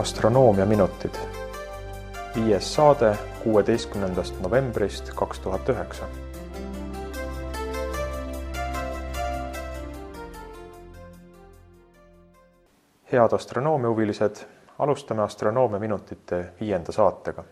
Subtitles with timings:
[0.00, 1.14] astronoomiaminutid.
[2.34, 6.04] viies saade kuueteistkümnendast novembrist kaks tuhat üheksa.
[13.12, 14.36] head astronoomiahuvilised,
[14.78, 17.44] alustame astronoomiaminutite viienda saatega.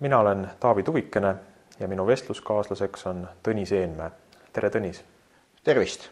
[0.00, 1.34] mina olen Taavi Tuvikene
[1.80, 4.10] ja minu vestluskaaslaseks on Tõnis Eenmäe.
[4.52, 5.04] tere, Tõnis!
[5.64, 6.08] tervist!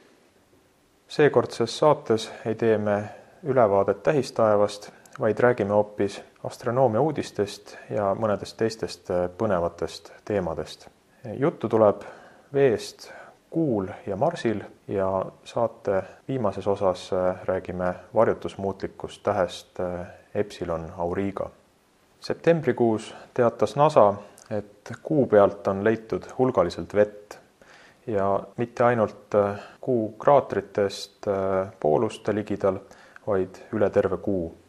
[1.09, 3.05] seekordses saates ei tee me
[3.43, 10.89] ülevaadet tähistaevast, vaid räägime hoopis astronoomia uudistest ja mõnedest teistest põnevatest teemadest.
[11.39, 12.03] juttu tuleb
[12.53, 13.13] veest
[13.51, 17.11] Kuul ja Marsil ja saate viimases osas
[17.45, 19.79] räägime varjutusmuutlikust tähest
[20.35, 21.51] Epsilon Auriga.
[22.21, 24.15] septembrikuus teatas NASA,
[24.51, 27.39] et Kuu pealt on leitud hulgaliselt vett
[28.07, 29.31] ja mitte ainult
[29.81, 31.27] Kuu kraatritest
[31.81, 32.79] pooluste ligidal,
[33.27, 34.64] vaid üle terve Kuu.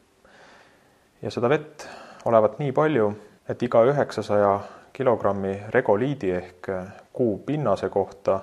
[1.21, 1.87] Ja seda vett
[2.25, 3.11] olevat nii palju,
[3.49, 4.59] et iga üheksasaja
[4.93, 6.69] kilogrammi regoliidi ehk
[7.15, 8.39] Kuu pinnase kohta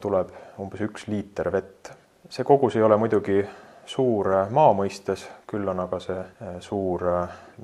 [0.00, 0.28] tuleb
[0.60, 1.92] umbes üks liiter vett.
[2.28, 3.46] see kogus ei ole muidugi
[3.86, 6.24] suur maa mõistes, küll on aga see
[6.60, 7.04] suur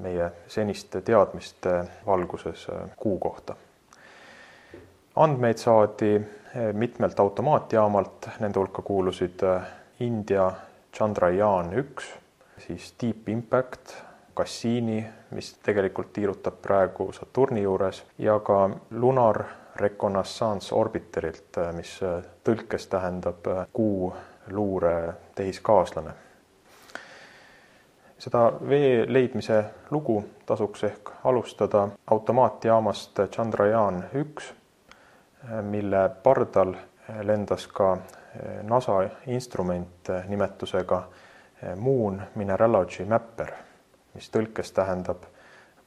[0.02, 1.74] meie seniste teadmiste
[2.06, 2.66] valguses
[2.96, 3.54] Kuu kohta.
[5.16, 6.20] andmeid saadi
[6.72, 9.40] mitmelt automaatjaamalt, nende hulka kuulusid
[10.00, 10.52] India
[10.92, 12.08] Chandrayaan üks,
[12.58, 13.94] siis Deep Impact,
[14.36, 19.44] Cassini, mis tegelikult tiirutab praegu Saturni juures ja ka Lunar
[19.76, 22.00] Reconnaissance Orbiterilt, mis
[22.44, 24.12] tõlkes tähendab Kuu
[24.50, 26.10] luure tehiskaaslane.
[28.18, 34.52] seda vee leidmise lugu tasuks ehk alustada automaatjaamast Chandrayaan üks,
[35.62, 36.74] mille pardal
[37.22, 37.96] lendas ka
[38.62, 41.02] NASA instrument nimetusega
[41.76, 43.52] Moon Mineralogy Mapper,
[44.14, 45.28] mis tõlkes tähendab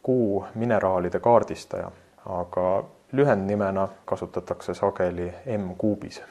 [0.06, 1.88] Kuu mineraalide kaardistaja,
[2.30, 6.22] aga lühendnimena kasutatakse sageli M-kuubis.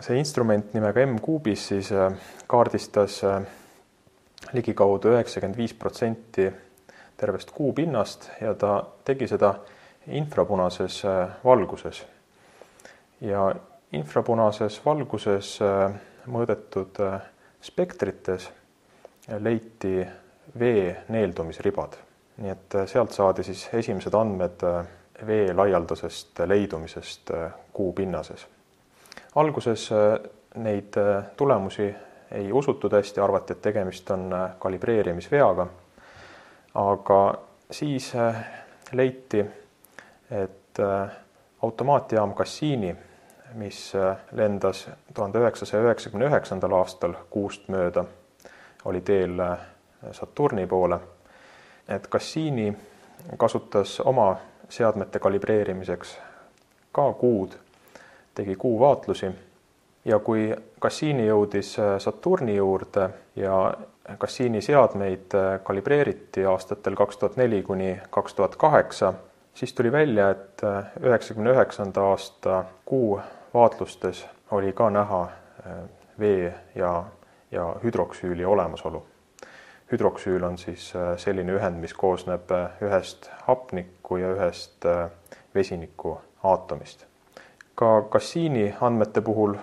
[0.00, 1.88] see instrument nimega M-kuubis siis
[2.46, 3.22] kaardistas
[4.52, 6.50] ligikaudu üheksakümmend viis protsenti
[7.16, 9.54] tervest Kuu pinnast ja ta tegi seda
[10.06, 11.02] infrapunases
[11.44, 12.04] valguses.
[13.20, 13.54] ja
[13.92, 15.58] infrapunases valguses
[16.26, 17.00] mõõdetud
[17.62, 18.50] spektrites
[19.38, 20.06] leiti
[20.58, 21.96] vee neeldumisribad,
[22.42, 24.62] nii et sealt saadi siis esimesed andmed
[25.26, 27.30] vee laialdasest leidumisest
[27.72, 28.46] Kuu pinnases.
[29.34, 29.90] alguses
[30.54, 30.94] neid
[31.36, 31.94] tulemusi
[32.30, 35.66] ei usutud hästi, arvati, et tegemist on kalibreerimisveaga,
[36.74, 37.18] aga
[37.70, 38.12] siis
[38.92, 39.44] leiti,
[40.30, 40.80] et
[41.62, 42.96] automaatjaam Cassini,
[43.54, 43.92] mis
[44.32, 48.04] lendas tuhande üheksasaja üheksakümne üheksandal aastal Kuust mööda,
[48.86, 49.40] oli teel
[50.12, 50.98] Saturni poole,
[51.88, 52.70] et Cassini
[53.36, 54.36] kasutas oma
[54.68, 56.16] seadmete kalibreerimiseks
[56.92, 57.56] ka Kuud,
[58.34, 59.30] tegi Kuu vaatlusi
[60.04, 60.48] ja kui
[60.82, 63.58] Cassini jõudis Saturni juurde ja
[64.20, 65.34] Cassini seadmeid
[65.66, 69.12] kalibreeriti aastatel kaks tuhat neli kuni kaks tuhat kaheksa,
[69.54, 70.62] siis tuli välja, et
[71.02, 73.20] üheksakümne üheksanda aasta Kuu
[73.54, 75.26] vaatlustes oli ka näha
[76.18, 77.04] vee ja,
[77.50, 79.06] ja hüdroksüüli olemasolu.
[79.92, 82.50] hüdroksüül on siis selline ühend, mis koosneb
[82.82, 84.84] ühest hapniku ja ühest
[85.54, 87.06] vesiniku aatomist.
[87.74, 89.54] ka Cassini andmete puhul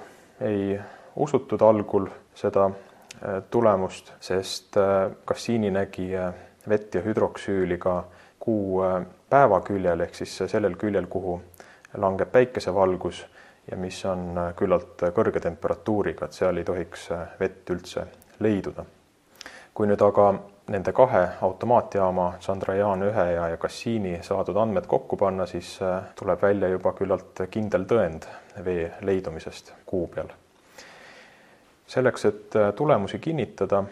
[0.41, 0.79] ei
[1.16, 2.71] usutud algul seda
[3.49, 4.77] tulemust, sest
[5.27, 6.11] Cassini nägi
[6.69, 8.03] vett ja hüdroksüüli ka
[8.44, 8.81] Kuu
[9.29, 11.38] päevaküljel ehk siis sellel küljel, kuhu
[11.97, 13.21] langeb päikesevalgus
[13.72, 17.09] ja mis on küllalt kõrge temperatuuriga, et seal ei tohiks
[17.40, 18.07] vett üldse
[18.40, 18.85] leiduda.
[19.74, 20.34] kui nüüd aga
[20.68, 25.79] nende kahe automaatjaama, Chandrayaan ühe ja, ja Cassini saadud andmed kokku panna, siis
[26.16, 28.27] tuleb välja juba küllalt kindel tõend
[28.65, 30.30] vee leidumisest Kuu peal.
[31.88, 33.83] selleks, et tulemusi kinnitada,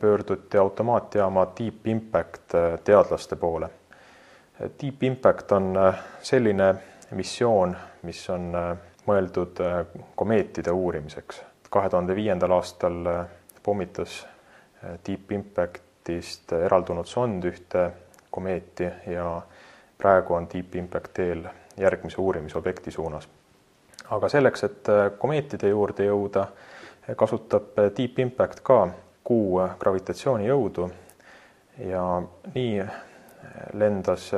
[0.00, 2.54] pöörduti automaatjaama Deep Impact
[2.84, 3.68] teadlaste poole.
[4.82, 5.74] Deep Impact on
[6.22, 6.74] selline
[7.10, 8.52] missioon, mis on
[9.06, 9.60] mõeldud
[10.16, 11.42] komeetide uurimiseks.
[11.70, 13.26] kahe tuhande viiendal aastal
[13.62, 14.26] pommitas
[15.06, 17.90] Deep Impactist eraldunud sond ühte
[18.30, 19.42] komeeti ja
[19.98, 23.28] praegu on Deep Impact teel järgmise uurimisobjekti suunas.
[24.10, 24.88] aga selleks, et
[25.18, 26.46] komeetide juurde jõuda,
[27.16, 28.88] kasutab Deep Impact ka
[29.24, 30.90] Kuu gravitatsioonijõudu
[31.78, 32.22] ja
[32.54, 32.84] nii
[33.74, 34.28] lendas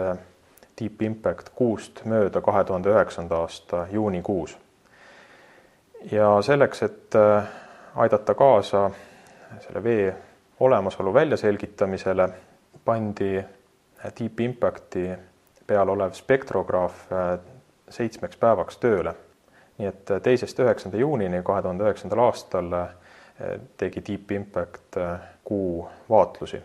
[0.80, 4.58] Deep Impact Kuust mööda kahe tuhande üheksanda aasta juunikuus.
[6.12, 7.14] ja selleks, et
[7.96, 8.90] aidata kaasa
[9.60, 10.16] selle vee
[10.60, 12.28] olemasolu väljaselgitamisele
[12.84, 13.44] pandi
[14.20, 15.10] Deep Impacti
[15.66, 17.06] peal olev spektrograaf
[17.90, 19.14] seitsmeks päevaks tööle.
[19.78, 22.72] nii et teisest üheksanda juunini kahe tuhande üheksandal aastal
[23.76, 24.96] tegi Deep Impact
[25.44, 26.62] kuu vaatlusi.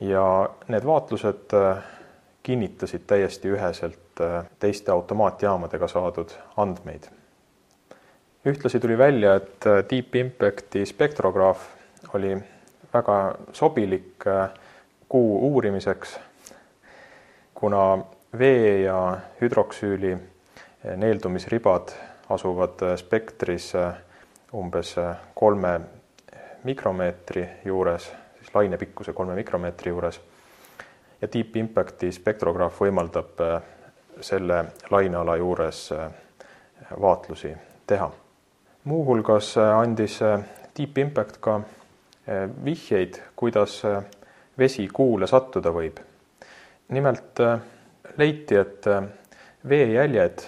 [0.00, 1.54] ja need vaatlused
[2.42, 4.22] kinnitasid täiesti üheselt
[4.58, 7.04] teiste automaatjaamadega saadud andmeid.
[8.46, 11.58] ühtlasi tuli välja, et Deep Impacti spektrograaf
[12.14, 12.36] oli
[12.94, 14.24] väga sobilik
[15.08, 16.18] kuu uurimiseks,
[17.54, 17.98] kuna
[18.38, 20.16] vee ja hüdroksüüli
[20.96, 21.88] neeldumisribad
[22.28, 23.72] asuvad spektris
[24.54, 24.96] umbes
[25.34, 25.80] kolme
[26.64, 30.20] mikromeetri juures, siis lainepikkuse kolme mikromeetri juures
[31.22, 33.40] ja Deep Impacti spektrograaf võimaldab
[34.20, 36.10] selle laineala juures äh,
[37.00, 38.10] vaatlusi teha.
[38.84, 40.40] muuhulgas äh, andis äh,
[40.78, 41.60] Deep Impact ka
[42.64, 43.82] vihjeid, kuidas
[44.58, 45.96] vesi kuule sattuda võib.
[46.88, 47.40] nimelt
[48.16, 48.86] leiti, et
[49.68, 50.44] veejäljed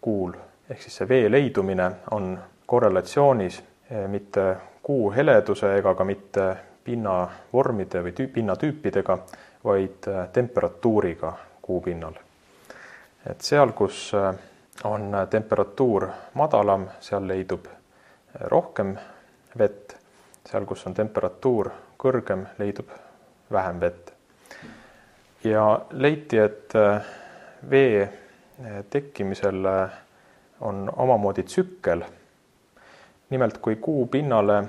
[0.00, 0.34] kuul
[0.70, 3.62] ehk siis see vee leidumine on korrelatsioonis
[4.12, 6.46] mitte kuu heleduse ega ka mitte
[6.84, 9.18] pinnavormide või tüüp, pinnatüüpidega,
[9.66, 11.32] vaid temperatuuriga
[11.62, 12.14] kuu pinnal
[13.30, 14.34] et seal, kus äh,
[14.84, 17.74] on temperatuur madalam, seal leidub äh,
[18.50, 18.96] rohkem
[19.58, 19.96] vett,
[20.46, 22.92] seal, kus on temperatuur kõrgem, leidub
[23.52, 24.12] vähem vett.
[25.44, 27.02] ja leiti, et äh,
[27.70, 28.08] vee
[28.90, 29.66] tekkimisel
[30.60, 32.04] on omamoodi tsükkel.
[33.30, 34.62] nimelt, kui kuu pinnale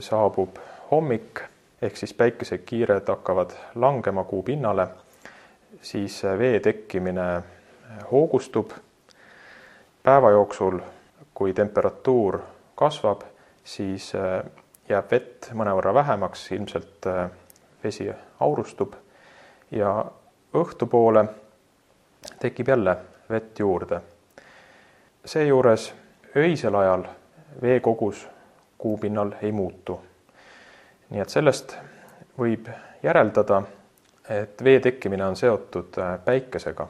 [0.00, 0.58] saabub
[0.90, 1.40] hommik
[1.82, 4.88] ehk siis päikesekiired hakkavad langema kuu pinnale,
[5.82, 7.42] siis vee tekkimine
[8.10, 8.70] hoogustub.
[10.02, 10.78] päeva jooksul,
[11.34, 12.40] kui temperatuur
[12.74, 13.22] kasvab,
[13.64, 14.44] siis äh,
[14.88, 17.30] jääb vett mõnevõrra vähemaks, ilmselt äh,
[17.84, 18.94] vesi aurustub
[19.70, 20.04] ja
[20.54, 21.26] õhtupoole
[22.40, 22.96] tekib jälle
[23.30, 24.00] vett juurde.
[25.24, 25.94] seejuures
[26.36, 27.04] öisel ajal
[27.62, 28.28] veekogus
[28.78, 30.00] kuu pinnal ei muutu.
[31.10, 31.76] Nii et sellest
[32.38, 32.68] võib
[33.02, 33.62] järeldada,
[34.28, 36.88] et vee tekkimine on seotud äh, päikesega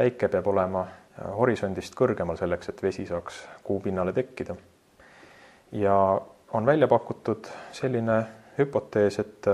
[0.00, 4.56] päike peab olema äh, horisondist kõrgemal selleks, et vesi saaks kuu pinnale tekkida.
[5.72, 6.20] ja
[6.52, 8.22] on välja pakutud selline
[8.58, 9.48] hüpotees, et,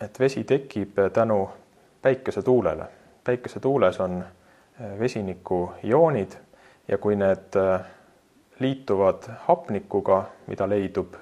[0.00, 1.50] et vesi tekib tänu
[2.02, 2.84] päikesetuulele.
[3.24, 6.32] päikesetuules on äh, vesinikuioonid
[6.88, 7.80] ja kui need äh,
[8.58, 11.14] liituvad hapnikuga, mida leidub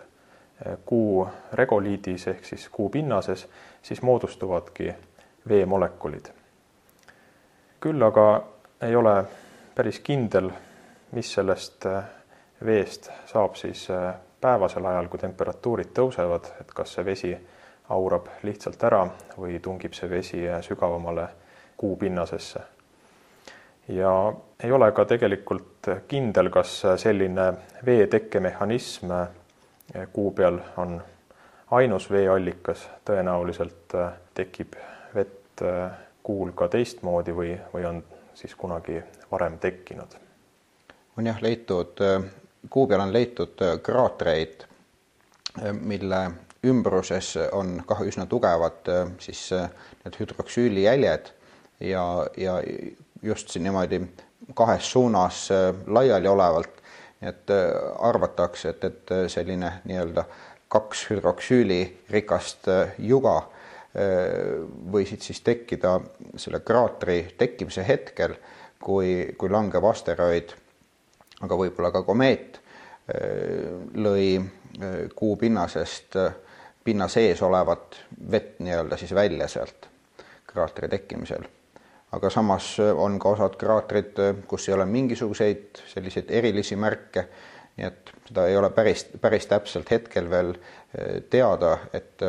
[0.84, 3.48] kuu regoliidis ehk siis kuu pinnases,
[3.82, 4.94] siis moodustuvadki
[5.48, 6.26] veemolekulid.
[7.80, 8.44] küll aga
[8.82, 9.24] ei ole
[9.74, 10.50] päris kindel,
[11.12, 12.04] mis sellest äh,
[12.64, 17.32] veest saab siis äh, päevasel ajal, kui temperatuurid tõusevad, et kas see vesi
[17.88, 19.06] aurab lihtsalt ära
[19.38, 21.28] või tungib see vesi äh, sügavamale
[21.76, 22.60] kuu pinnasesse.
[23.88, 24.32] ja
[24.62, 27.52] ei ole ka tegelikult kindel, kas selline
[27.86, 29.12] vee tekkemehhanism
[30.12, 31.00] kuu peal on
[31.70, 33.94] ainus veeallikas, tõenäoliselt
[34.34, 34.76] tekib
[35.14, 35.62] vett
[36.22, 38.02] kuul ka teistmoodi või, või on
[38.34, 40.14] siis kunagi varem tekkinud.
[41.18, 42.00] on jah leitud,
[42.70, 44.64] kuu peal on leitud äh, kraatreid,
[45.62, 46.30] äh, mille
[46.66, 49.46] ümbruses on kah üsna tugevad äh, siis
[50.04, 51.32] need hüdroksüüli jäljed
[51.80, 52.04] ja,
[52.36, 52.58] ja
[53.22, 54.02] just siin niimoodi
[54.54, 55.48] kahes suunas
[55.86, 56.79] laiali olevalt,
[57.22, 57.52] et
[57.98, 60.24] arvatakse, et, et selline nii-öelda
[60.70, 63.34] kaks hüdroksüüli rikast juga
[64.94, 65.96] võisid siis tekkida
[66.38, 68.36] selle kraatri tekkimise hetkel,
[68.80, 70.54] kui, kui langev asteroid,
[71.42, 72.60] aga võib-olla ka komeet
[73.98, 74.38] lõi
[75.18, 76.16] kuu pinnasest
[76.84, 77.98] pinna sees olevat
[78.30, 79.88] vett nii-öelda siis välja sealt
[80.46, 81.44] kraatri tekkimisel.
[82.12, 84.18] Aga samas on ka osad kraatrid,
[84.50, 87.26] kus ei ole mingisuguseid selliseid erilisi märke,
[87.76, 90.54] nii et seda ei ole päris, päris täpselt hetkel veel
[91.30, 92.24] teada, et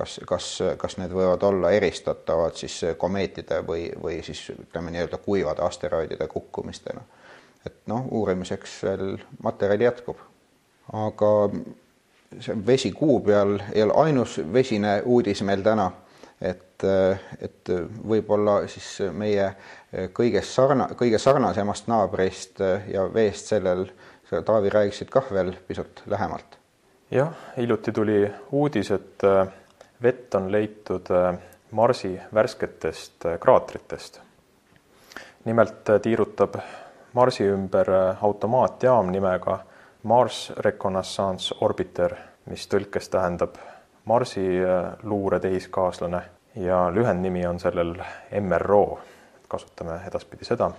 [0.00, 0.48] kas, kas,
[0.80, 7.02] kas need võivad olla eristatavad siis komeetide või, või siis ütleme nii-öelda kuivade asteroidide kukkumistena.
[7.66, 10.16] et noh, uurimiseks veel materjali jätkub.
[10.92, 11.32] aga
[12.40, 15.90] see vesi kuu peal ei ole ainus vesine uudis meil täna,
[16.40, 16.84] et,
[17.40, 17.72] et
[18.08, 19.50] võib-olla siis meie
[20.16, 23.90] kõigest sarna, kõige sarnasemast naabrist ja veest sellel,
[24.30, 26.58] Taavi rääkisid kah veel pisut lähemalt.
[27.10, 28.20] jah, hiljuti tuli
[28.54, 29.24] uudis, et
[30.02, 31.34] vett on leitud äh,
[31.70, 34.20] Marsi värsketest äh, kraatritest.
[35.44, 36.54] nimelt äh, tiirutab
[37.12, 37.86] Marsi ümber
[38.22, 39.58] automaatjaam nimega
[40.02, 42.14] Mars Reconnaissance Orbiter,
[42.46, 43.58] mis tõlkes tähendab
[44.04, 44.46] Marsi
[45.02, 46.22] luure tehiskaaslane
[46.56, 47.94] ja lühendnimi on sellel
[48.40, 48.98] MRO,
[49.48, 50.70] kasutame edaspidi seda.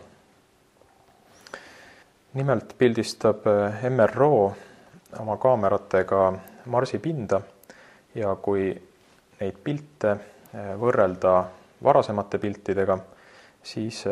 [2.34, 3.46] nimelt pildistab
[3.90, 4.54] MRO
[5.20, 6.34] oma kaameratega
[6.66, 7.42] Marsi pinda
[8.16, 8.70] ja kui
[9.40, 10.16] neid pilte
[10.80, 11.34] võrrelda
[11.84, 12.98] varasemate piltidega,
[13.64, 14.04] siis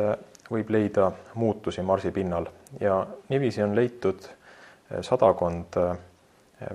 [0.51, 2.50] võib leida muutusi Marsi pinnal
[2.80, 4.28] ja niiviisi on leitud
[5.01, 5.78] sadakond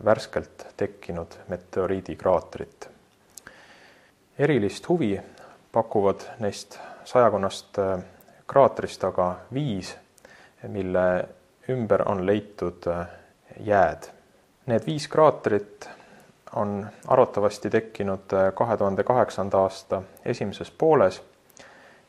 [0.05, 2.89] värskelt tekkinud meteoriidikraatrit.
[4.39, 5.21] erilist huvi
[5.73, 8.05] pakuvad neist sajakonnast eh,
[8.47, 9.97] kraatrist aga viis,
[10.69, 11.29] mille
[11.69, 12.87] ümber on leitud
[13.61, 14.09] jääd.
[14.67, 15.89] Need viis kraatrit
[16.57, 21.23] on arvatavasti tekkinud kahe tuhande kaheksanda aasta esimeses pooles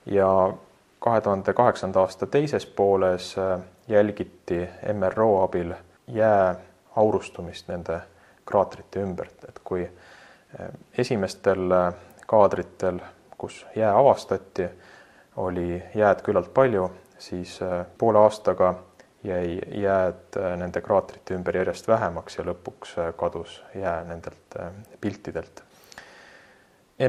[0.06, 0.54] ja
[1.00, 5.74] kahe tuhande kaheksanda aasta teises pooles äh, jälgiti MRO abil
[6.08, 6.56] jää
[6.96, 8.00] aurustumist nende
[8.46, 11.94] kraatrite ümbert, et kui äh, esimestel äh,
[12.28, 13.00] kaadritel,
[13.38, 14.70] kus jää avastati,
[15.36, 17.60] oli jääd küllalt palju, siis
[17.98, 18.74] poole aastaga
[19.24, 24.58] jäi jääd nende kraatrite ümber järjest vähemaks ja lõpuks kadus jää nendelt
[25.02, 25.64] piltidelt.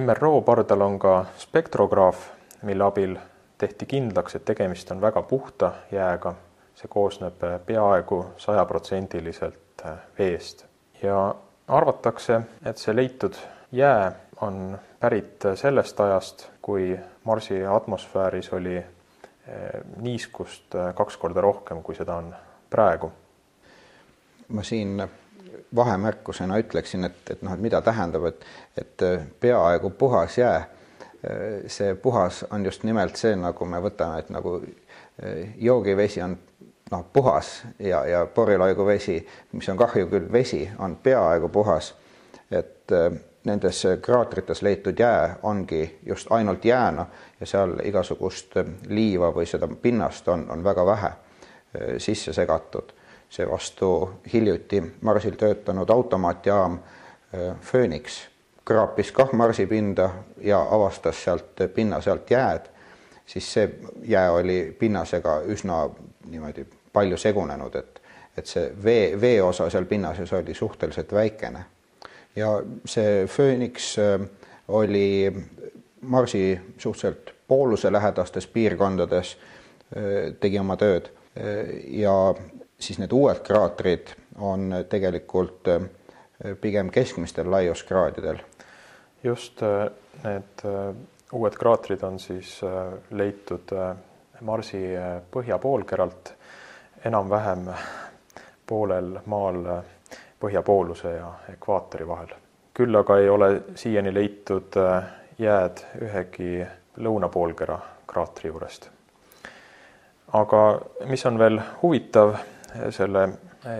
[0.00, 2.24] MRO pardal on ka spektrograaf,
[2.62, 3.16] mille abil
[3.58, 6.34] tehti kindlaks, et tegemist on väga puhta jääga,
[6.74, 9.65] see koosneb peaaegu sajaprotsendiliselt
[10.18, 10.64] veest
[11.02, 11.34] ja
[11.68, 13.34] arvatakse, et see leitud
[13.72, 18.86] jää on pärit sellest ajast, kui Marsi atmosfääris oli äh,
[20.00, 22.34] niiskust äh, kaks korda rohkem, kui seda on
[22.70, 23.12] praegu.
[24.48, 25.02] ma siin
[25.74, 28.44] vahemärkusena ütleksin, et, et noh, et mida tähendab, et,
[28.78, 29.02] et
[29.40, 30.66] peaaegu puhas jää
[31.66, 36.36] see puhas on just nimelt see, nagu me võtame, et nagu eh, joogivesi on
[36.90, 41.94] noh, puhas ja, ja poriloigu vesi, mis on kahju küll vesi, on peaaegu puhas.
[42.50, 43.12] et eh,
[43.44, 47.06] nendes kraatrites leitud jää ongi just ainult jääna
[47.40, 48.54] ja seal igasugust
[48.88, 51.10] liiva või seda pinnast on, on väga vähe
[51.98, 52.92] sisse segatud.
[53.28, 56.78] seevastu hiljuti Marsil töötanud automaatjaam
[57.70, 58.28] Phoenix
[58.66, 60.10] kraapis kah marsipinda
[60.42, 62.66] ja avastas sealt pinna sealt jääd,
[63.26, 63.68] siis see
[64.02, 65.90] jää oli pinnasega üsna
[66.26, 68.00] niimoodi palju segunenud, et,
[68.38, 71.64] et see vee, vee osa seal pinnases oli suhteliselt väikene.
[72.36, 72.50] ja
[72.84, 74.20] see Phoenix äh,
[74.68, 75.32] oli
[76.00, 79.36] Marsi suhteliselt pooluse lähedastes piirkondades,
[79.96, 82.34] äh, tegi oma tööd äh, ja
[82.78, 85.68] siis need uued kraatrid on tegelikult
[86.60, 88.42] pigem keskmistel laiuskraadidel
[89.24, 89.62] just
[90.24, 90.64] need
[91.32, 92.58] uued kraatrid on siis
[93.16, 93.72] leitud
[94.44, 94.82] Marsi
[95.32, 96.34] põhjapoolkeralt
[97.06, 97.68] enam-vähem
[98.66, 99.62] poolel maal
[100.40, 102.34] põhjapooluse ja ekvaatori vahel.
[102.74, 104.76] küll aga ei ole siiani leitud
[105.38, 108.90] jääd ühegi lõunapoolkera kraatri juurest.
[110.32, 110.62] aga
[111.06, 112.36] mis on veel huvitav
[112.90, 113.28] selle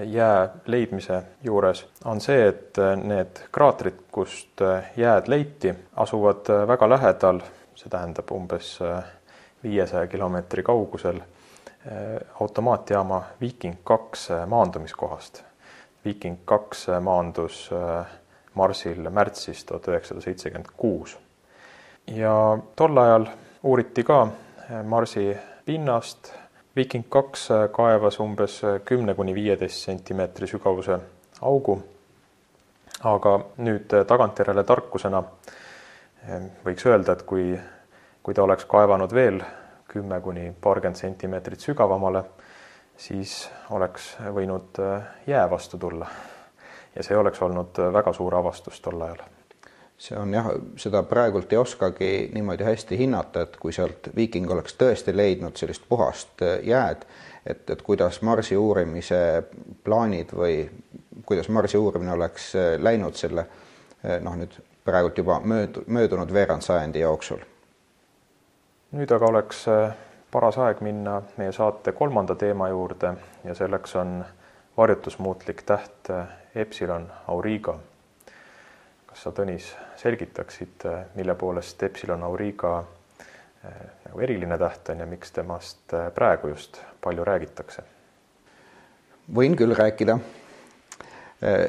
[0.05, 4.63] jää leidmise juures on see, et need kraatrid, kust
[4.97, 7.41] jääd leiti, asuvad väga lähedal,
[7.75, 8.79] see tähendab umbes
[9.63, 11.21] viiesaja kilomeetri kaugusel
[12.41, 15.43] automaatjaama Viking kaks maandumiskohast.
[16.05, 17.71] Viking kaks maandus
[18.55, 21.19] Marsil märtsis tuhat üheksasada seitsekümmend kuus.
[22.07, 23.27] ja tol ajal
[23.63, 24.29] uuriti ka
[24.85, 26.33] Marsi pinnast
[26.77, 30.99] Viking kaks äh, kaevas umbes äh, kümne kuni viieteist sentimeetri sügavuse
[31.41, 31.79] augu.
[33.05, 35.23] aga nüüd äh, tagantjärele tarkusena
[36.67, 37.55] võiks öelda, et kui,
[38.23, 39.41] kui ta oleks kaevanud veel
[39.97, 42.25] kümme kuni paarkümmend sentimeetrit sügavamale,
[42.97, 43.39] siis
[43.71, 44.81] oleks võinud
[45.27, 46.07] jää vastu tulla.
[46.97, 49.25] ja see oleks olnud väga suur avastus tol ajal
[49.99, 54.77] see on jah, seda praegult ei oskagi niimoodi hästi hinnata, et kui sealt Viiking oleks
[54.77, 57.07] tõesti leidnud sellist puhast äh, jääd,
[57.47, 59.21] et, et kuidas Marsi uurimise
[59.85, 60.67] plaanid või
[61.27, 67.01] kuidas Marsi uurimine oleks äh, läinud selle äh, noh, nüüd praegult juba möödu-, möödunud veerandsajandi
[67.01, 67.41] jooksul.
[68.97, 69.65] Nüüd aga oleks
[70.33, 73.13] paras aeg minna meie saate kolmanda teema juurde
[73.45, 74.25] ja selleks on
[74.77, 76.11] varjutusmuutlik täht
[76.55, 77.77] Epsilon Auriga
[79.17, 80.85] kas sa, Tõnis, selgitaksid,
[81.17, 82.83] mille poolest Epsilon Auriga
[84.05, 87.83] nagu eriline täht on ja miks temast praegu just palju räägitakse?
[89.35, 90.19] võin küll rääkida.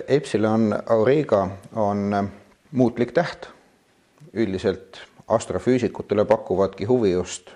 [0.07, 2.29] Epsilon Auriga on
[2.71, 3.47] muutlik täht.
[4.33, 7.51] üldiselt astrofüüsikutele pakuvadki huvi just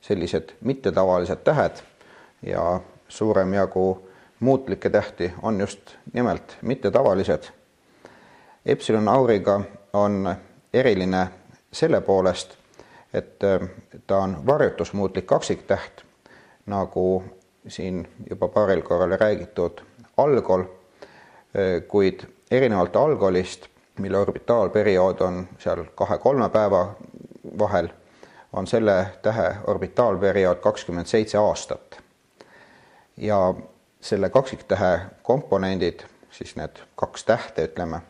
[0.00, 1.82] sellised mittetavalised tähed
[2.42, 4.08] ja suurem jagu
[4.40, 5.80] muutlikke tähti on just
[6.12, 7.44] nimelt mittetavalised.
[8.66, 9.60] Epsilon Auriga
[9.92, 10.34] on
[10.74, 11.28] eriline
[11.72, 12.54] selle poolest,
[13.14, 13.38] et
[14.06, 16.02] ta on varjutusmuutlik kaksiktäht,
[16.66, 17.24] nagu
[17.68, 19.80] siin juba paaril korral räägitud
[20.16, 20.64] algol,
[21.88, 22.20] kuid
[22.50, 26.94] erinevalt algolist, mille orbitaalperiood on seal kahe-kolme päeva
[27.58, 27.88] vahel,
[28.52, 32.00] on selle tähe orbitaalperiood kakskümmend seitse aastat.
[33.16, 33.54] ja
[34.00, 38.00] selle kaksiktähe komponendid, siis need kaks tähte, ütleme,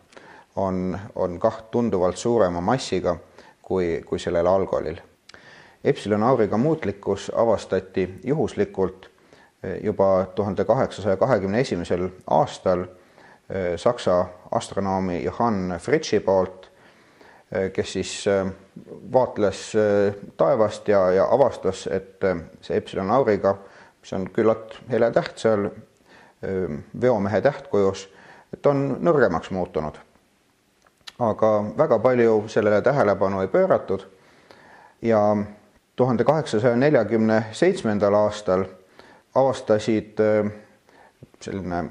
[0.56, 3.16] on, on kah tunduvalt suurema massiga
[3.62, 4.96] kui, kui sellel algolil.
[5.84, 9.10] Epsilon Auriga muutlikkus avastati juhuslikult
[9.82, 12.88] juba tuhande kaheksasaja kahekümne esimesel aastal eh,
[13.76, 16.70] Saksa astronoomi Johann Fritši poolt,
[17.52, 18.46] eh, kes siis eh,
[19.12, 19.72] vaatles
[20.36, 22.24] taevast ja, ja avastas, et
[22.64, 23.52] see Epsilon Auriga,
[24.00, 25.68] mis on küllalt hele täht seal
[27.00, 28.08] veomehe tähtkujus,
[28.52, 29.96] et on nõrgemaks muutunud.
[31.18, 34.02] aga väga palju sellele tähelepanu ei pööratud
[35.02, 35.36] ja
[35.96, 38.64] tuhande kaheksasaja neljakümne seitsmendal aastal
[39.34, 40.20] avastasid
[41.40, 41.84] selline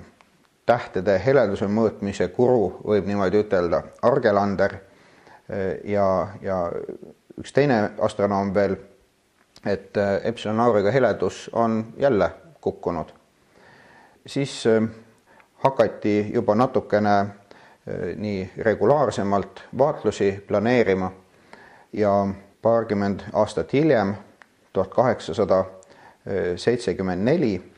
[0.65, 4.77] tähtede heleduse mõõtmise guru, võib niimoodi ütelda, Argelander
[5.83, 6.07] ja,
[6.41, 6.57] ja
[7.39, 8.77] üks teine astronoom veel,
[9.65, 13.11] et äh, Epsilon Auriga heledus on jälle kukkunud.
[14.25, 14.63] siis
[15.63, 17.25] hakati juba natukene
[18.15, 21.11] nii regulaarsemalt vaatlusi planeerima
[21.93, 22.27] ja
[22.61, 24.15] paarkümmend aastat hiljem,
[24.73, 25.65] tuhat kaheksasada
[26.55, 27.72] seitsekümmend neli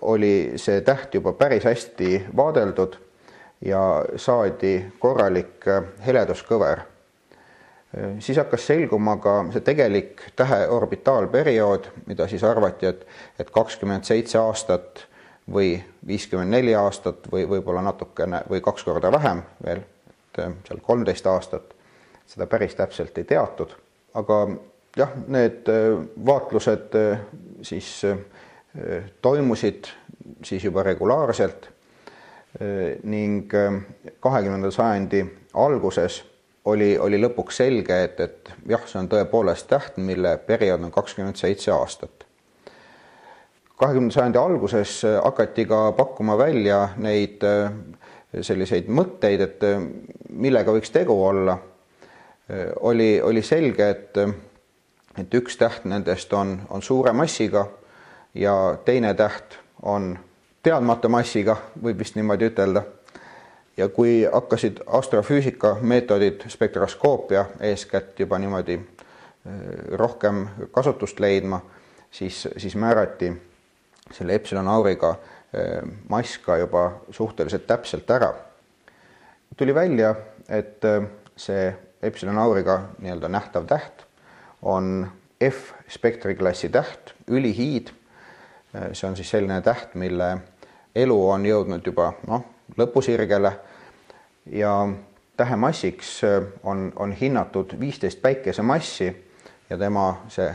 [0.00, 2.98] oli see täht juba päris hästi vaadeldud
[3.64, 5.64] ja saadi korralik
[6.06, 6.82] heleduskõver.
[8.18, 13.06] siis hakkas selguma ka see tegelik tähe orbitaalperiood, mida siis arvati, et,
[13.38, 15.06] et kakskümmend seitse aastat
[15.50, 21.26] või viiskümmend neli aastat või võib-olla natukene või kaks korda vähem veel, et seal kolmteist
[21.26, 21.74] aastat,
[22.26, 23.74] seda päris täpselt ei teatud,
[24.14, 24.38] aga
[24.96, 27.20] jah, need äh, vaatlused äh,
[27.62, 28.18] siis äh,
[29.22, 29.86] toimusid
[30.42, 31.68] siis juba regulaarselt
[33.02, 33.52] ning
[34.20, 35.20] kahekümnenda sajandi
[35.54, 36.20] alguses
[36.70, 41.38] oli, oli lõpuks selge, et, et jah, see on tõepoolest täht, mille periood on kakskümmend
[41.38, 42.26] seitse aastat.
[43.76, 47.42] kahekümnenda sajandi alguses hakati ka pakkuma välja neid
[48.40, 49.66] selliseid mõtteid, et
[50.30, 51.58] millega võiks tegu olla.
[52.80, 54.18] oli, oli selge, et
[55.18, 57.68] et üks täht nendest on, on suure massiga
[58.34, 60.18] ja teine täht on
[60.62, 62.82] teadmata massiga, võib vist niimoodi ütelda.
[63.76, 69.52] ja kui hakkasid astrofüüsika meetodid, spektroskoopia eeskätt juba niimoodi äh,
[69.92, 71.60] rohkem kasutust leidma,
[72.10, 73.32] siis, siis määrati
[74.12, 78.34] selle Epsilon Auriga äh, mass ka juba suhteliselt täpselt ära.
[79.56, 80.14] tuli välja,
[80.48, 81.02] et äh,
[81.36, 84.04] see Epsilon Auriga nii-öelda nähtav täht
[84.62, 87.90] on F-spektriklassi täht, ülihiid.
[88.92, 90.36] See on siis selline täht, mille
[90.94, 92.44] elu on jõudnud juba noh,
[92.78, 93.52] lõpusirgele
[94.52, 94.74] ja
[95.36, 96.20] tähe massiks
[96.62, 99.10] on, on hinnatud viisteist päikesemassi
[99.70, 100.50] ja tema see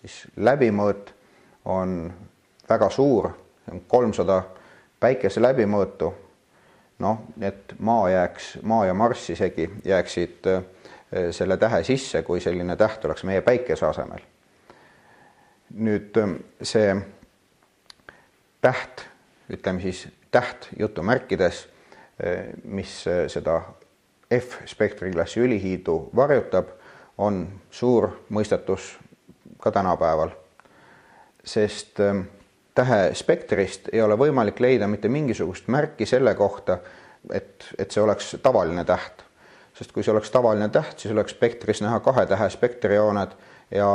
[0.00, 1.12] siis läbimõõt
[1.64, 2.12] on
[2.68, 3.30] väga suur,
[3.88, 4.42] kolmsada
[5.00, 6.14] päikese läbimõõtu.
[7.02, 10.62] noh, et Maa jääks, Maa ja Marss isegi jääksid äh,
[11.30, 14.20] selle tähe sisse, kui selline täht oleks meie päikese asemel.
[15.74, 16.18] nüüd
[16.62, 16.94] see
[18.62, 19.06] täht,
[19.52, 21.66] ütleme siis täht jutumärkides,
[22.22, 23.60] eh, mis seda
[24.32, 26.70] F-spektriklassi ülihiidu varjutab,
[27.18, 28.94] on suur mõistatus
[29.60, 30.30] ka tänapäeval.
[31.44, 31.98] sest
[32.74, 36.78] tähe spektrist ei ole võimalik leida mitte mingisugust märki selle kohta,
[37.32, 39.24] et, et see oleks tavaline täht
[39.78, 43.34] sest kui see oleks tavaline täht, siis oleks spektris näha kahe tähe spektrijooned
[43.74, 43.88] ja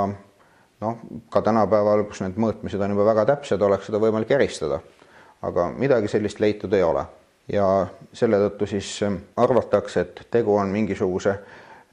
[0.79, 0.97] noh,
[1.29, 4.79] ka tänapäeval, kus need mõõtmised on juba väga täpsed, oleks seda võimalik eristada.
[5.41, 7.05] aga midagi sellist leitud ei ole.
[7.47, 11.39] ja selle tõttu siis ähm, arvatakse, et tegu on mingisuguse,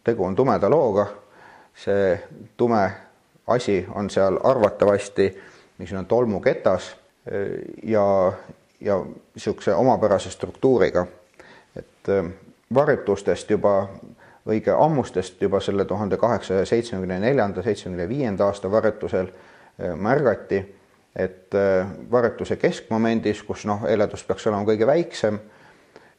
[0.05, 1.07] tegu on tumeda looga,
[1.75, 2.18] see
[2.57, 2.92] tume
[3.47, 5.29] asi on seal arvatavasti
[5.79, 8.33] niisugune tolmuketas äh, ja,
[8.81, 11.07] ja niisuguse omapärase struktuuriga,
[11.77, 12.35] et ähm,
[12.75, 13.88] varjutustest juba
[14.48, 20.61] õige ammustest juba selle tuhande kaheksasaja seitsmekümne neljanda, seitsmekümne viienda aasta varjutusel eh, märgati,
[21.16, 25.38] et eh, varjutuse keskmomendis, kus noh, heledus peaks olema kõige väiksem,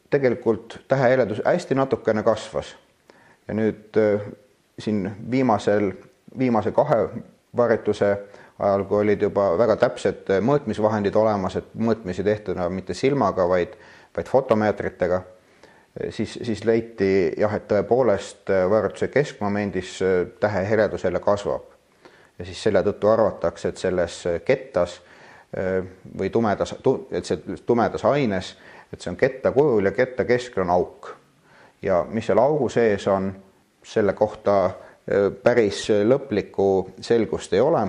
[0.09, 2.75] tegelikult tähe heledus hästi natukene kasvas.
[3.47, 4.25] ja nüüd eh,
[4.79, 5.91] siin viimasel,
[6.37, 7.07] viimase kahe
[7.57, 8.09] varjutuse
[8.59, 13.75] ajal, kui olid juba väga täpsed mõõtmisvahendid olemas, et mõõtmisi tehtud mitte silmaga, vaid,
[14.15, 15.21] vaid fotomeetritega
[16.09, 19.99] siis, siis leiti jah, et tõepoolest varjutuse keskmomendis
[20.39, 21.63] tähe heledus jälle kasvab.
[22.39, 25.01] ja siis selle tõttu arvatakse, et selles kettas
[26.19, 26.75] või tumedas,
[27.11, 28.55] et see tumedas aines,
[28.93, 31.15] et see on ketta kujul ja ketta keskel on auk.
[31.81, 33.31] ja mis seal augu sees on,
[33.83, 34.71] selle kohta
[35.43, 37.87] päris lõplikku selgust ei ole.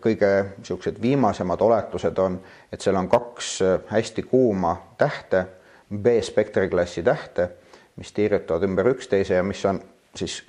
[0.00, 2.36] kõige niisugused viimasemad oletused on,
[2.72, 5.46] et seal on kaks hästi kuuma tähte,
[5.94, 7.48] B-spektriklassi tähte,
[7.96, 9.80] mis tiirutavad ümber üksteise ja mis on
[10.14, 10.42] siis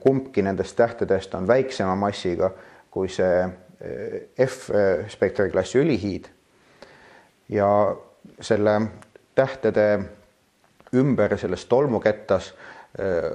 [0.00, 2.50] kumbki nendest tähtedest on väiksema massiga
[2.90, 3.44] kui see
[4.46, 6.28] F-spektriklassi ülihiid.
[7.48, 7.96] ja
[8.40, 8.80] selle
[9.34, 10.00] tähtede
[10.94, 12.54] ümber selles tolmukettas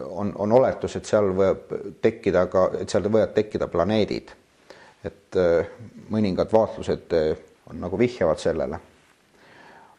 [0.09, 1.69] on, on oletus, et seal võib
[2.01, 4.31] tekkida ka, et seal võivad tekkida planeedid.
[5.05, 5.69] et äh,
[6.09, 7.37] mõningad vaatlused äh,
[7.69, 8.79] on nagu vihjavad sellele.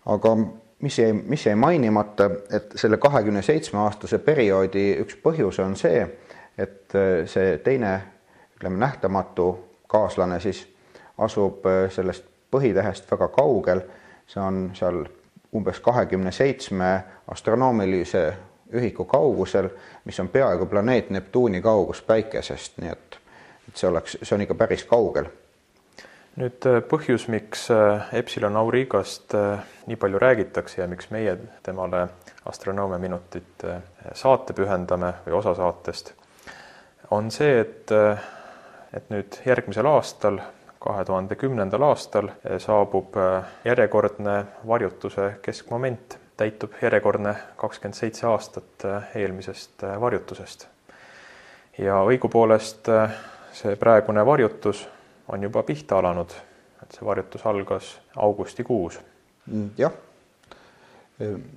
[0.07, 0.37] aga
[0.83, 6.05] mis jäi, mis jäi mainimata, et selle kahekümne seitsme aastase perioodi üks põhjus on see,
[6.59, 7.95] et äh, see teine,
[8.57, 9.49] ütleme nähtamatu
[9.89, 10.67] kaaslane siis
[11.19, 13.83] asub sellest põhitähest väga kaugel,
[14.27, 15.05] see on seal
[15.57, 18.33] umbes kahekümne seitsme astronoomilise
[18.73, 19.69] ühiku kaugusel,
[20.05, 23.19] mis on peaaegu planeet Neptuuni kaugus Päikesest, nii et,
[23.69, 25.29] et see oleks, see on ikka päris kaugel.
[26.41, 32.07] Nüüd äh, põhjus, miks äh, Epsilon Aurigast äh, nii palju räägitakse ja miks meie temale
[32.49, 33.65] astronoomia minutit
[34.19, 36.13] saate pühendame või osa saatest,
[37.15, 37.93] on see, et,
[38.95, 40.41] et nüüd järgmisel aastal,
[40.83, 43.15] kahe tuhande kümnendal aastal saabub
[43.63, 44.35] järjekordne
[44.67, 50.67] varjutuse keskmoment täitub järjekordne kakskümmend seitse aastat eelmisest varjutusest.
[51.79, 52.91] ja õigupoolest
[53.55, 54.83] see praegune varjutus
[55.33, 56.31] on juba pihta alanud,
[56.83, 59.01] et see varjutus algas augustikuus.
[59.47, 59.93] Mm, jah,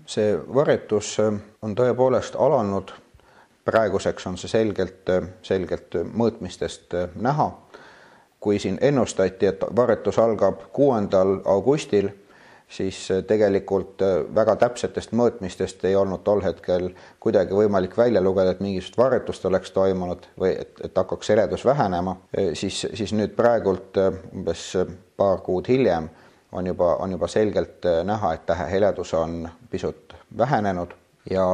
[0.06, 1.16] see varjutus
[1.62, 2.94] on tõepoolest alanud,
[3.66, 5.12] praeguseks on see selgelt,
[5.42, 7.52] selgelt mõõtmistest näha.
[8.46, 12.12] kui siin ennustati, et varjutus algab kuuendal augustil
[12.70, 18.56] siis äh, tegelikult äh, väga täpsetest mõõtmistest ei olnud tol hetkel kuidagi võimalik välja lugeda,
[18.56, 23.36] et mingisugust varjetust oleks toimunud või et, et hakkaks heledus vähenema, äh, siis, siis nüüd
[23.38, 23.98] praegult
[24.34, 24.72] umbes
[25.18, 26.10] paar kuud hiljem
[26.52, 30.94] on juba, on juba selgelt näha, et tähe heledus on pisut vähenenud
[31.30, 31.46] ja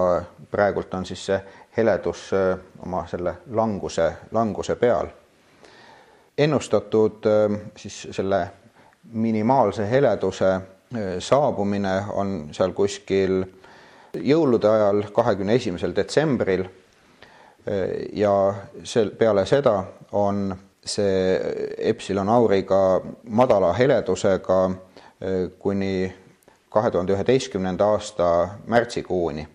[0.51, 1.39] praegult on siis see
[1.77, 2.29] heledus
[2.85, 5.07] oma selle languse, languse peal.
[6.37, 7.27] ennustatud
[7.77, 8.41] siis selle
[9.13, 10.59] minimaalse heleduse
[11.19, 13.43] saabumine on seal kuskil
[14.13, 16.65] jõulude ajal, kahekümne esimesel detsembril.
[18.13, 21.39] ja sel, peale seda on see
[21.77, 24.71] Epsilon Auriga madala heledusega
[25.59, 26.13] kuni
[26.69, 29.47] kahe tuhande üheteistkümnenda aasta märtsikuuni.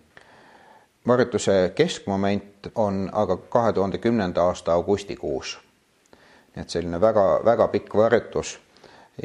[1.07, 5.59] varjutuse keskmoment on aga kahe tuhande kümnenda aasta augustikuus.
[6.55, 8.59] nii et selline väga-väga pikk varjutus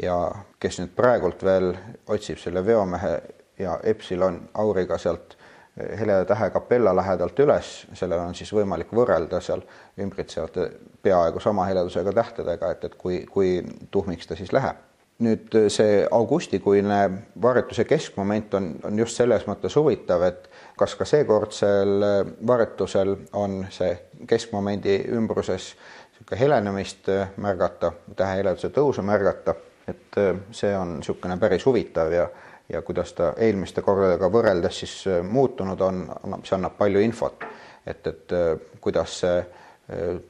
[0.01, 0.17] ja
[0.59, 1.73] kes nüüd praegult veel
[2.09, 3.13] otsib selle veomehe
[3.59, 5.35] ja Epsilon auriga sealt
[5.77, 9.61] eh, heleda tähe kapella lähedalt üles, sellel on siis võimalik võrrelda seal
[9.99, 10.69] ümbritsevate
[11.03, 13.59] peaaegu sama heledusega tähtedega, et, et kui, kui
[13.91, 14.81] tuhmiks ta siis läheb.
[15.23, 17.01] nüüd eh, see augustikuine
[17.41, 23.61] varjetuse keskmoment on, on just selles mõttes huvitav, et kas ka seekordsel eh, varjetusel on
[23.69, 23.93] see
[24.27, 25.75] keskmomendi ümbruses
[26.13, 29.55] niisugune helenemist märgata, tähe heleduse tõusu märgata
[29.87, 32.27] et äh, see on niisugune päris huvitav ja,
[32.69, 37.45] ja kuidas ta eelmiste kordadega võrreldes siis äh, muutunud on, annab, see annab palju infot,
[37.85, 39.43] et, et äh, kuidas see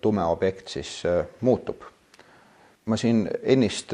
[0.02, 1.04] tume objekt siis
[1.46, 1.84] muutub.
[2.86, 3.94] ma siin ennist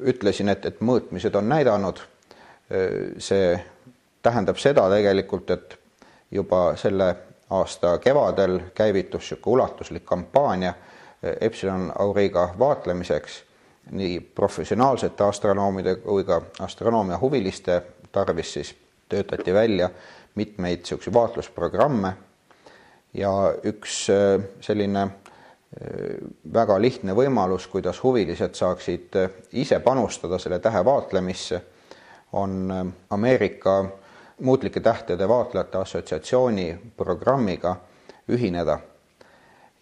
[0.00, 2.00] ütlesin, et, et mõõtmised on näidanud,
[3.20, 3.50] see
[4.24, 5.76] tähendab seda tegelikult, et
[6.32, 7.10] juba selle
[7.50, 10.72] aasta kevadel käivitus niisugune ulatuslik kampaania
[11.40, 13.42] Epsilon Auriga vaatlemiseks
[13.90, 18.74] nii professionaalsete astronoomide kui ka astronoomia huviliste tarvis siis
[19.08, 19.90] töötati välja
[20.34, 22.12] mitmeid niisuguseid vaatlusprogramme.
[23.14, 23.30] Ja
[23.64, 26.18] üks äh, selline äh,
[26.54, 31.62] väga lihtne võimalus, kuidas huvilised saaksid äh, ise panustada selle tähe vaatlemisse,
[32.32, 32.68] on
[33.10, 33.78] Ameerika
[34.44, 37.76] muutlike tähtede vaatlejate assotsiatsiooni programmiga
[38.28, 38.78] ühineda.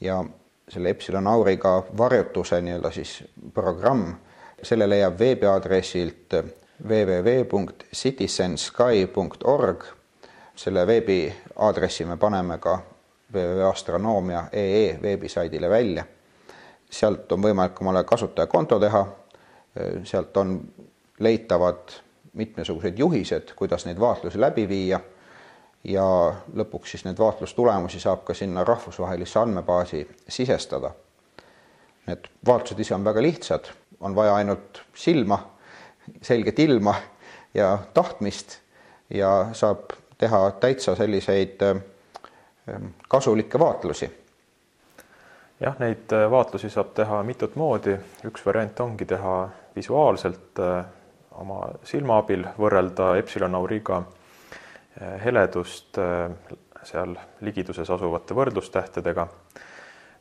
[0.01, 0.21] Ja
[0.69, 3.25] selle Epsilon Auriga varjutuse nii-öelda siis
[3.55, 4.15] programm,
[4.63, 6.35] selle leiab veebiaadressilt
[6.89, 9.85] www.citizensky.org.
[10.57, 12.79] selle veebiaadressi me paneme ka
[13.33, 16.05] www.astronoomia.ee veebisaidile välja.
[16.91, 19.07] sealt on võimalik omale kasutajakonto teha,
[20.05, 20.61] sealt on
[21.19, 21.79] leitavad
[22.33, 25.01] mitmesugused juhised, kuidas neid vaatlusi läbi viia
[25.89, 26.05] ja
[26.57, 30.91] lõpuks siis neid vaatlustulemusi saab ka sinna rahvusvahelisse andmebaasi sisestada.
[32.07, 33.71] Need vaatlused ise on väga lihtsad,
[34.01, 35.39] on vaja ainult silma,
[36.23, 36.95] selget ilma
[37.55, 38.59] ja tahtmist
[39.15, 44.11] ja saab teha täitsa selliseid ähm, kasulikke vaatlusi.
[45.61, 47.97] jah, neid äh, vaatlusi saab teha mitut moodi,
[48.27, 50.85] üks variant ongi teha visuaalselt äh,
[51.31, 54.16] oma silma abil, võrrelda Epsilon Auriga äh,
[55.25, 55.99] heledust
[56.87, 59.27] seal ligiduses asuvate võrdlustähtedega.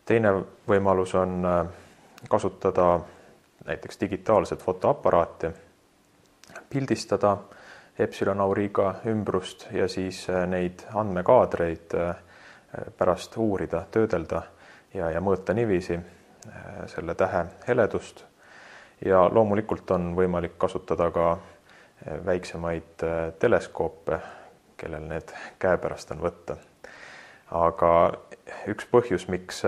[0.05, 0.31] teine
[0.67, 1.45] võimalus on
[2.29, 2.99] kasutada
[3.65, 5.51] näiteks digitaalset fotoaparaati,
[6.69, 7.37] pildistada
[7.99, 11.95] Epsilon Auriga ümbrust ja siis neid andmekaadreid
[12.97, 14.41] pärast uurida, töödelda
[14.93, 15.99] ja, ja mõõta niiviisi
[16.91, 18.25] selle tähe heledust.
[19.05, 21.37] ja loomulikult on võimalik kasutada ka
[22.25, 23.03] väiksemaid
[23.39, 24.19] teleskoope,
[24.77, 26.57] kellel need käepärast on võtta.
[27.51, 27.91] aga
[28.67, 29.63] üks põhjus, miks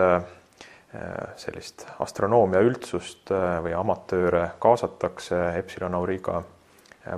[1.38, 3.30] sellist astronoomia üldsust
[3.64, 6.42] või amatööre kaasatakse Epsilon Auriga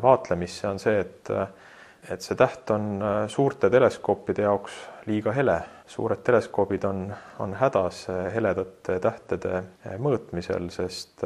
[0.02, 1.32] vaatlemisse, on see, et
[2.08, 4.78] et see täht on äh, suurte teleskoopide jaoks
[5.10, 5.60] liiga hele.
[5.90, 7.08] suured teleskoobid on,
[7.40, 11.26] on hädas äh, heledate tähtede äh, mõõtmisel, sest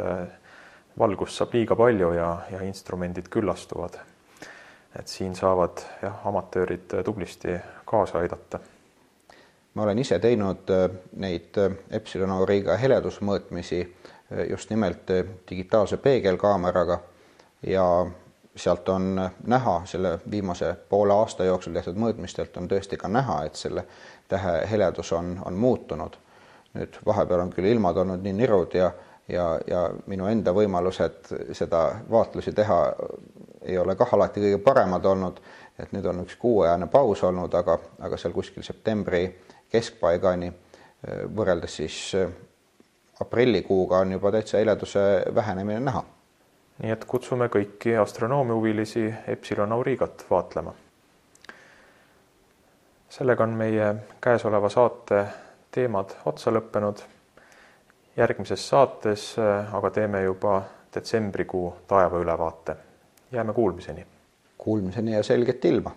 [0.99, 3.99] valgust saab liiga palju ja, ja instrumendid küllastuvad.
[4.99, 8.59] Et siin saavad jah, amatöörid tublisti kaasa aidata.
[9.73, 10.69] ma olen ise teinud
[11.17, 11.57] neid
[11.89, 13.95] Epsilon Auriga heledusmõõtmisi
[14.49, 15.09] just nimelt
[15.49, 16.99] digitaalse peegelkaameraga
[17.67, 18.05] ja
[18.55, 23.55] sealt on näha, selle viimase poole aasta jooksul tehtud mõõtmistelt on tõesti ka näha, et
[23.55, 23.85] selle
[24.29, 26.17] tähe heledus on, on muutunud.
[26.73, 28.91] nüüd vahepeal on küll ilmad olnud nii nirud ja,
[29.29, 32.79] ja, ja minu enda võimalused seda vaatlusi teha
[33.63, 35.39] ei ole kah alati kõige paremad olnud,
[35.79, 39.25] et nüüd on üks kuuajane paus olnud, aga, aga seal kuskil septembri
[39.71, 40.51] keskpaigani
[41.35, 41.99] võrreldes siis
[43.21, 45.01] aprillikuuga on juba täitsa heleduse
[45.35, 46.03] vähenemine näha
[46.81, 50.73] nii et kutsume kõiki astronoomiahuvilisi Epsilon Aurigat vaatlema.
[53.09, 55.25] sellega on meie käesoleva saate
[55.71, 57.03] teemad otsa lõppenud.
[58.17, 60.63] järgmises saates äh, aga teeme juba
[60.95, 62.75] detsembrikuu taevaülevaate.
[63.33, 64.07] Jääme kuulmiseni.
[64.57, 65.95] Kuulmiseni ja selget ilma